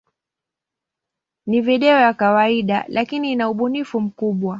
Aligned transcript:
Ni 1.45 1.61
video 1.61 1.99
ya 1.99 2.13
kawaida, 2.13 2.85
lakini 2.87 3.31
ina 3.31 3.49
ubunifu 3.49 4.01
mkubwa. 4.01 4.49